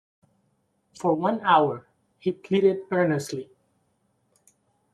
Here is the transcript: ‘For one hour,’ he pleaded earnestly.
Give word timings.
‘For 0.97 1.13
one 1.13 1.41
hour,’ 1.41 1.85
he 2.17 2.31
pleaded 2.31 2.85
earnestly. 2.89 3.51